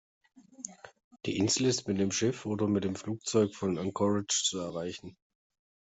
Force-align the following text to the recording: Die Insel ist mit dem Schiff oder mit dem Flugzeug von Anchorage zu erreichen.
Die 1.27 1.37
Insel 1.37 1.67
ist 1.67 1.87
mit 1.87 1.99
dem 1.99 2.11
Schiff 2.11 2.47
oder 2.47 2.67
mit 2.67 2.85
dem 2.85 2.95
Flugzeug 2.95 3.53
von 3.53 3.77
Anchorage 3.77 4.43
zu 4.45 4.57
erreichen. 4.57 5.15